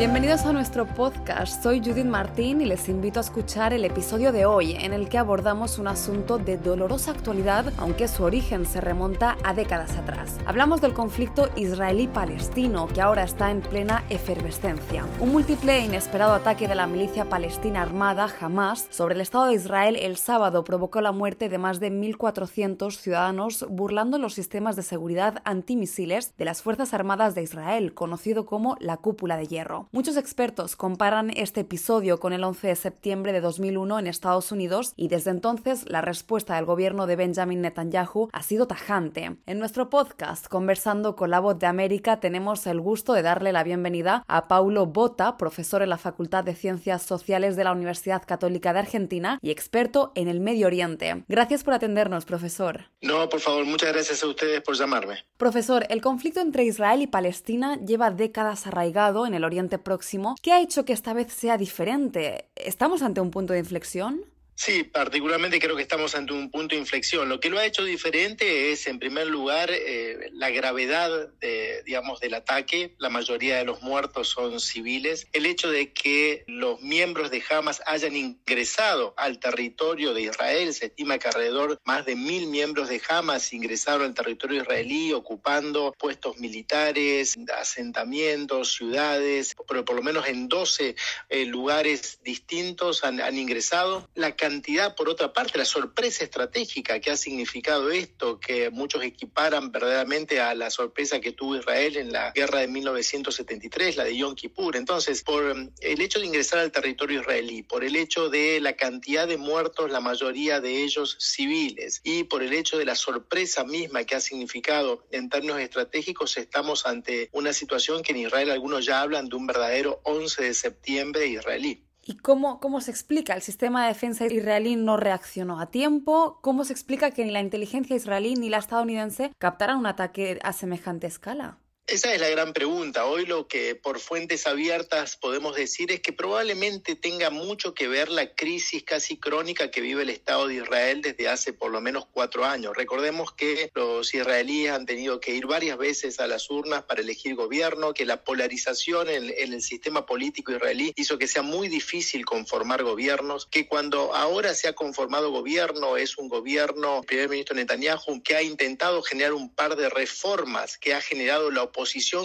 [0.00, 1.62] Bienvenidos a nuestro podcast.
[1.62, 5.18] Soy Judith Martín y les invito a escuchar el episodio de hoy en el que
[5.18, 10.38] abordamos un asunto de dolorosa actualidad, aunque su origen se remonta a décadas atrás.
[10.46, 15.04] Hablamos del conflicto israelí-palestino que ahora está en plena efervescencia.
[15.20, 19.56] Un múltiple e inesperado ataque de la milicia palestina armada Hamas sobre el Estado de
[19.56, 24.82] Israel el sábado provocó la muerte de más de 1.400 ciudadanos burlando los sistemas de
[24.82, 29.89] seguridad antimisiles de las Fuerzas Armadas de Israel, conocido como la Cúpula de Hierro.
[29.92, 34.92] Muchos expertos comparan este episodio con el 11 de septiembre de 2001 en Estados Unidos
[34.94, 39.36] y desde entonces la respuesta del gobierno de Benjamin Netanyahu ha sido tajante.
[39.46, 43.64] En nuestro podcast Conversando con la Voz de América tenemos el gusto de darle la
[43.64, 48.72] bienvenida a Paulo Bota, profesor en la Facultad de Ciencias Sociales de la Universidad Católica
[48.72, 51.24] de Argentina y experto en el Medio Oriente.
[51.26, 52.84] Gracias por atendernos, profesor.
[53.02, 55.24] No, por favor, muchas gracias a ustedes por llamarme.
[55.36, 60.52] Profesor, el conflicto entre Israel y Palestina lleva décadas arraigado en el Oriente próximo, ¿qué
[60.52, 62.50] ha hecho que esta vez sea diferente?
[62.56, 64.24] ¿Estamos ante un punto de inflexión?
[64.60, 67.30] Sí, particularmente creo que estamos ante un punto de inflexión.
[67.30, 72.20] Lo que lo ha hecho diferente es, en primer lugar, eh, la gravedad, de, digamos,
[72.20, 72.94] del ataque.
[72.98, 75.26] La mayoría de los muertos son civiles.
[75.32, 80.86] El hecho de que los miembros de Hamas hayan ingresado al territorio de Israel, se
[80.86, 86.36] estima que alrededor más de mil miembros de Hamas ingresaron al territorio israelí, ocupando puestos
[86.36, 90.96] militares, asentamientos, ciudades, pero por lo menos en 12
[91.30, 94.06] eh, lugares distintos han, ingresado.
[94.14, 99.70] La cantidad, por otra parte, la sorpresa estratégica que ha significado esto, que muchos equiparan
[99.70, 104.34] verdaderamente a la sorpresa que tuvo Israel en la guerra de 1973, la de Yom
[104.34, 104.74] Kippur.
[104.74, 105.44] Entonces, por
[105.80, 109.92] el hecho de ingresar al territorio israelí, por el hecho de la cantidad de muertos,
[109.92, 114.20] la mayoría de ellos civiles, y por el hecho de la sorpresa misma que ha
[114.20, 119.36] significado en términos estratégicos, estamos ante una situación que en Israel algunos ya hablan de
[119.36, 121.84] un verdadero 11 de septiembre israelí.
[122.02, 123.34] ¿Y cómo, cómo se explica?
[123.34, 126.38] ¿El sistema de defensa israelí no reaccionó a tiempo?
[126.42, 130.52] ¿Cómo se explica que ni la inteligencia israelí ni la estadounidense captaran un ataque a
[130.52, 131.58] semejante escala?
[131.90, 133.04] Esa es la gran pregunta.
[133.06, 138.10] Hoy lo que por fuentes abiertas podemos decir es que probablemente tenga mucho que ver
[138.10, 142.06] la crisis casi crónica que vive el Estado de Israel desde hace por lo menos
[142.12, 142.76] cuatro años.
[142.76, 147.34] Recordemos que los israelíes han tenido que ir varias veces a las urnas para elegir
[147.34, 152.24] gobierno, que la polarización en, en el sistema político israelí hizo que sea muy difícil
[152.24, 157.56] conformar gobiernos, que cuando ahora se ha conformado gobierno es un gobierno, el primer ministro
[157.56, 161.79] Netanyahu, que ha intentado generar un par de reformas que ha generado la oposición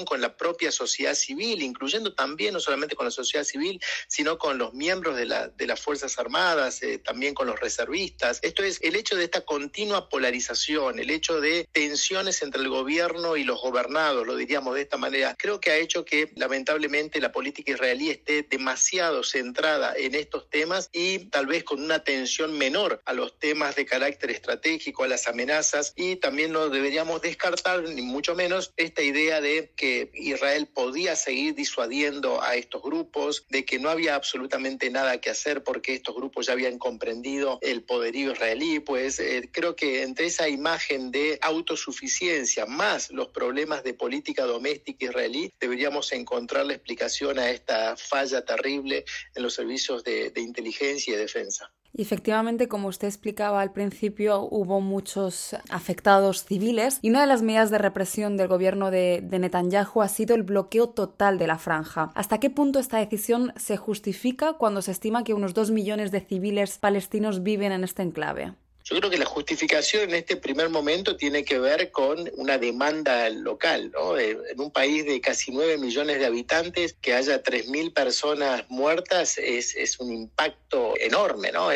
[0.05, 4.57] con la propia sociedad civil, incluyendo también no solamente con la sociedad civil, sino con
[4.57, 8.39] los miembros de, la, de las Fuerzas Armadas, eh, también con los reservistas.
[8.41, 13.37] Esto es el hecho de esta continua polarización, el hecho de tensiones entre el gobierno
[13.37, 17.31] y los gobernados, lo diríamos de esta manera, creo que ha hecho que lamentablemente la
[17.31, 23.01] política israelí esté demasiado centrada en estos temas y tal vez con una atención menor
[23.05, 28.01] a los temas de carácter estratégico, a las amenazas y también no deberíamos descartar ni
[28.01, 29.44] mucho menos esta idea de
[29.75, 35.29] que Israel podía seguir disuadiendo a estos grupos, de que no había absolutamente nada que
[35.29, 40.27] hacer porque estos grupos ya habían comprendido el poderío israelí, pues eh, creo que entre
[40.27, 47.39] esa imagen de autosuficiencia más los problemas de política doméstica israelí, deberíamos encontrar la explicación
[47.39, 51.71] a esta falla terrible en los servicios de, de inteligencia y defensa.
[51.97, 57.41] Y efectivamente, como usted explicaba al principio, hubo muchos afectados civiles y una de las
[57.41, 61.57] medidas de represión del gobierno de, de, Netanyahu ha sido el bloqueo total de la
[61.57, 62.11] franja.
[62.13, 66.19] ¿Hasta qué punto esta decisión se justifica cuando se estima que unos dos millones de
[66.19, 68.55] civiles palestinos viven en este enclave?
[68.87, 73.27] Yo creo que la justificación en este primer momento tiene que ver con una demanda
[73.31, 74.15] local, ¿no?
[74.15, 79.75] En un país de casi 9 millones de habitantes, que haya 3.000 personas muertas es,
[79.75, 81.69] es un impacto enorme, ¿no?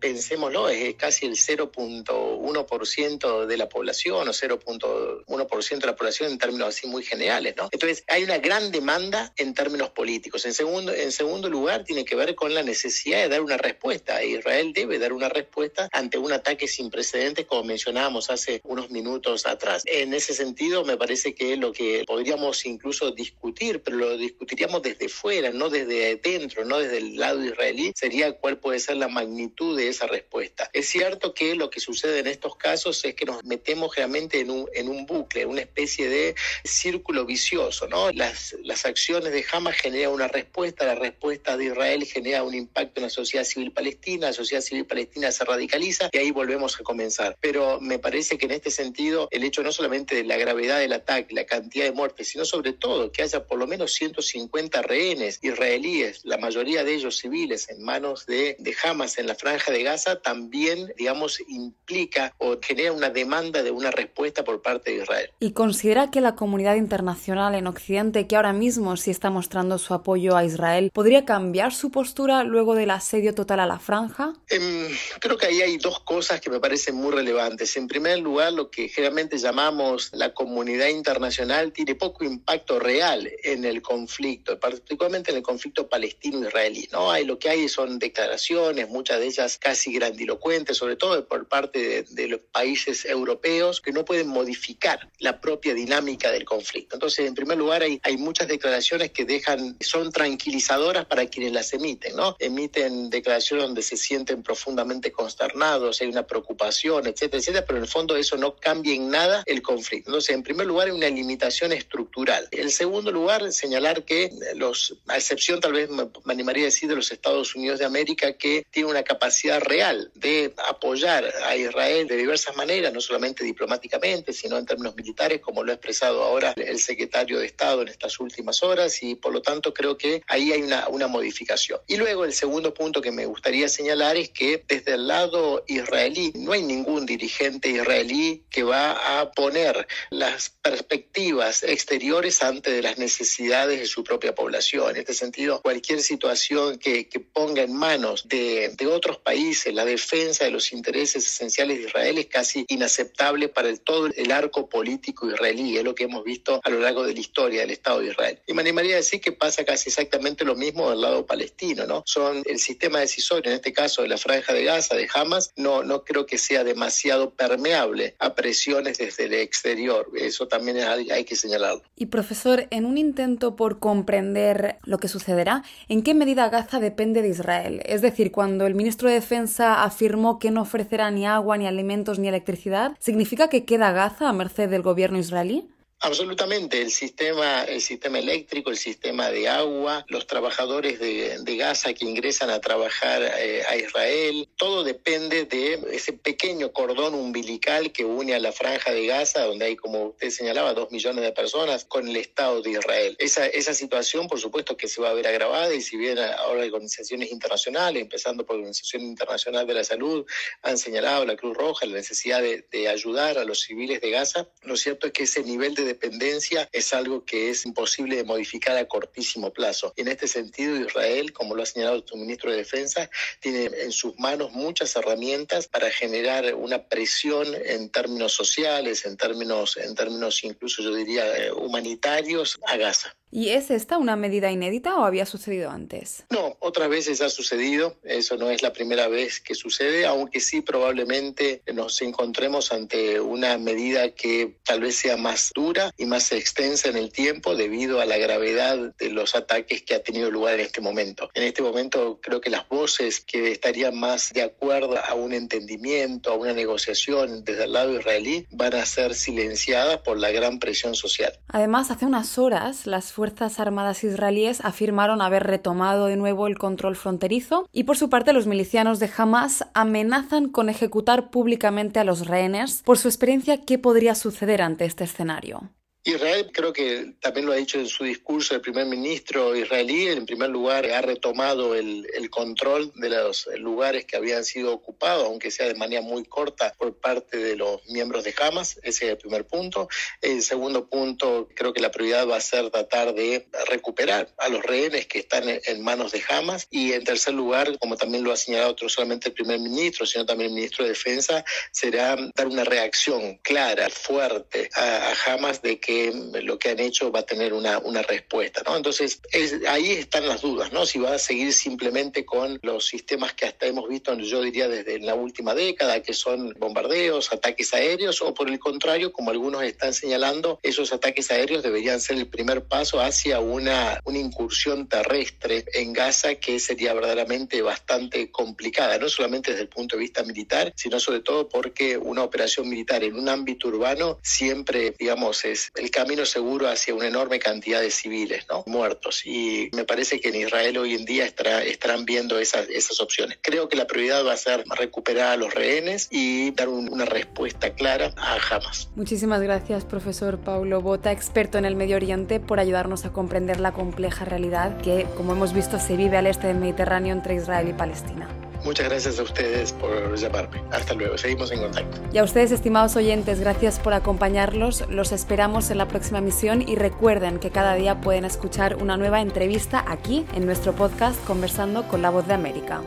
[0.00, 6.68] Pensémoslo, es casi el 0.1% de la población o 0.1% de la población en términos
[6.68, 7.68] así muy generales, ¿no?
[7.72, 10.46] Entonces, hay una gran demanda en términos políticos.
[10.46, 14.24] En segundo, en segundo lugar, tiene que ver con la necesidad de dar una respuesta.
[14.24, 18.90] Israel debe dar una respuesta ante un ataque ataque sin precedentes, como mencionábamos hace unos
[18.90, 19.82] minutos atrás.
[19.86, 25.08] En ese sentido, me parece que lo que podríamos incluso discutir, pero lo discutiríamos desde
[25.08, 29.76] fuera, no desde dentro, no desde el lado israelí, sería cuál puede ser la magnitud
[29.76, 30.70] de esa respuesta.
[30.72, 34.50] Es cierto que lo que sucede en estos casos es que nos metemos realmente en
[34.50, 38.12] un, en un bucle, una especie de círculo vicioso, ¿no?
[38.12, 43.00] Las, las acciones de Hamas generan una respuesta, la respuesta de Israel genera un impacto
[43.00, 46.78] en la sociedad civil palestina, la sociedad civil palestina se radicaliza y ahí volvemos volvemos
[46.78, 47.36] a comenzar.
[47.40, 50.92] Pero me parece que en este sentido, el hecho no solamente de la gravedad del
[50.92, 55.38] ataque, la cantidad de muertes, sino sobre todo que haya por lo menos 150 rehenes
[55.42, 59.82] israelíes, la mayoría de ellos civiles, en manos de, de Hamas en la franja de
[59.82, 65.30] Gaza, también, digamos, implica o genera una demanda de una respuesta por parte de Israel.
[65.40, 69.94] ¿Y considera que la comunidad internacional en Occidente, que ahora mismo sí está mostrando su
[69.94, 74.34] apoyo a Israel, podría cambiar su postura luego del asedio total a la franja?
[74.50, 77.76] Eh, creo que ahí hay dos cosas que me parecen muy relevantes.
[77.76, 83.64] En primer lugar, lo que generalmente llamamos la comunidad internacional tiene poco impacto real en
[83.64, 86.88] el conflicto, particularmente en el conflicto palestino-israelí.
[86.92, 87.10] ¿no?
[87.10, 91.78] Hay, lo que hay son declaraciones, muchas de ellas casi grandilocuentes, sobre todo por parte
[91.78, 96.96] de, de los países europeos, que no pueden modificar la propia dinámica del conflicto.
[96.96, 101.72] Entonces, en primer lugar, hay, hay muchas declaraciones que dejan, son tranquilizadoras para quienes las
[101.72, 102.36] emiten, ¿no?
[102.38, 107.90] Emiten declaraciones donde se sienten profundamente consternados, hay una preocupación, etcétera, etcétera, pero en el
[107.90, 110.10] fondo eso no cambia en nada el conflicto.
[110.10, 112.48] Entonces, en primer lugar, hay una limitación estructural.
[112.50, 116.96] En segundo lugar, señalar que los, a excepción tal vez me, animaría a decir de
[116.96, 122.16] los Estados Unidos de América, que tiene una capacidad real de apoyar a Israel de
[122.16, 126.80] diversas maneras, no solamente diplomáticamente, sino en términos militares, como lo ha expresado ahora el
[126.80, 130.62] secretario de Estado en estas últimas horas, y por lo tanto creo que ahí hay
[130.62, 131.80] una, una modificación.
[131.86, 136.03] Y luego el segundo punto que me gustaría señalar es que desde el lado israelí
[136.34, 142.98] no hay ningún dirigente israelí que va a poner las perspectivas exteriores ante de las
[142.98, 144.90] necesidades de su propia población.
[144.90, 150.44] En este sentido, cualquier situación que, ponga en manos de, de, otros países la defensa
[150.44, 155.28] de los intereses esenciales de Israel es casi inaceptable para el, todo el arco político
[155.28, 155.78] israelí.
[155.78, 158.40] Es lo que hemos visto a lo largo de la historia del Estado de Israel.
[158.46, 162.02] Y me animaría a decir que pasa casi exactamente lo mismo del lado palestino, ¿no?
[162.06, 165.82] Son el sistema decisorio, en este caso de la franja de Gaza, de Hamas, no,
[165.82, 170.08] no creo que sea demasiado permeable a presiones desde el exterior.
[170.16, 171.82] Eso también hay que señalarlo.
[171.94, 177.22] Y profesor, en un intento por comprender lo que sucederá, ¿en qué medida Gaza depende
[177.22, 177.82] de Israel?
[177.84, 182.18] Es decir, cuando el ministro de Defensa afirmó que no ofrecerá ni agua, ni alimentos,
[182.18, 185.68] ni electricidad, ¿significa que queda Gaza a merced del gobierno israelí?
[186.04, 191.94] Absolutamente, el sistema, el sistema eléctrico, el sistema de agua, los trabajadores de, de Gaza
[191.94, 198.04] que ingresan a trabajar eh, a Israel, todo depende de ese pequeño cordón umbilical que
[198.04, 201.86] une a la franja de Gaza, donde hay, como usted señalaba, dos millones de personas,
[201.86, 203.16] con el Estado de Israel.
[203.18, 206.66] Esa, esa situación, por supuesto, que se va a ver agravada y si bien ahora
[206.66, 210.26] organizaciones internacionales, empezando por la Organización Internacional de la Salud,
[210.60, 214.48] han señalado la Cruz Roja la necesidad de, de ayudar a los civiles de Gaza,
[214.64, 218.76] lo cierto es que ese nivel de dependencia es algo que es imposible de modificar
[218.76, 219.92] a cortísimo plazo.
[219.96, 223.08] En este sentido, Israel, como lo ha señalado su ministro de Defensa,
[223.40, 229.76] tiene en sus manos muchas herramientas para generar una presión en términos sociales, en términos,
[229.76, 233.14] en términos incluso yo diría eh, humanitarios a Gaza.
[233.34, 236.22] ¿Y es esta una medida inédita o había sucedido antes?
[236.30, 237.96] No, otras veces ha sucedido.
[238.04, 243.58] Eso no es la primera vez que sucede, aunque sí probablemente nos encontremos ante una
[243.58, 248.04] medida que tal vez sea más dura y más extensa en el tiempo debido a
[248.04, 251.28] la gravedad de los ataques que ha tenido lugar en este momento.
[251.34, 256.30] En este momento creo que las voces que estarían más de acuerdo a un entendimiento,
[256.30, 260.94] a una negociación desde el lado israelí, van a ser silenciadas por la gran presión
[260.94, 261.36] social.
[261.48, 263.23] Además, hace unas horas las Fuerzas
[263.58, 268.46] Armadas israelíes afirmaron haber retomado de nuevo el control fronterizo y por su parte los
[268.46, 274.14] milicianos de Hamas amenazan con ejecutar públicamente a los rehenes por su experiencia qué podría
[274.14, 275.70] suceder ante este escenario.
[276.06, 280.26] Israel creo que también lo ha dicho en su discurso el primer ministro israelí, en
[280.26, 285.68] primer lugar ha retomado el, control de los lugares que habían sido ocupados, aunque sea
[285.68, 289.46] de manera muy corta por parte de los miembros de Hamas, ese es el primer
[289.46, 289.88] punto.
[290.20, 294.62] El segundo punto, creo que la prioridad va a ser tratar de recuperar a los
[294.62, 298.36] rehenes que están en manos de Hamas y en tercer lugar, como también lo ha
[298.36, 302.64] señalado no solamente el primer ministro, sino también el ministro de Defensa, será dar una
[302.64, 305.93] reacción clara, fuerte a Hamas de que
[306.42, 308.76] lo que han hecho va a tener una, una respuesta, ¿no?
[308.76, 310.86] Entonces, es, ahí están las dudas, ¿no?
[310.86, 314.98] Si va a seguir simplemente con los sistemas que hasta hemos visto, yo diría, desde
[315.00, 319.94] la última década, que son bombardeos, ataques aéreos, o por el contrario, como algunos están
[319.94, 325.92] señalando, esos ataques aéreos deberían ser el primer paso hacia una, una incursión terrestre en
[325.92, 331.00] Gaza que sería verdaderamente bastante complicada, no solamente desde el punto de vista militar, sino
[331.00, 336.24] sobre todo porque una operación militar en un ámbito urbano siempre, digamos, es el camino
[336.24, 338.64] seguro hacia una enorme cantidad de civiles ¿no?
[338.66, 339.22] muertos.
[339.24, 343.38] Y me parece que en Israel hoy en día estará, estarán viendo esas, esas opciones.
[343.42, 347.74] Creo que la prioridad va a ser recuperar a los rehenes y dar una respuesta
[347.74, 348.88] clara a Hamas.
[348.96, 353.72] Muchísimas gracias, profesor Paulo Bota, experto en el Medio Oriente, por ayudarnos a comprender la
[353.72, 357.72] compleja realidad que, como hemos visto, se vive al este del Mediterráneo entre Israel y
[357.74, 358.43] Palestina.
[358.64, 360.62] Muchas gracias a ustedes por llamarme.
[360.70, 362.00] Hasta luego, seguimos en contacto.
[362.12, 364.84] Y a ustedes, estimados oyentes, gracias por acompañarlos.
[364.88, 369.20] Los esperamos en la próxima misión y recuerden que cada día pueden escuchar una nueva
[369.20, 372.80] entrevista aquí en nuestro podcast Conversando con la Voz de América.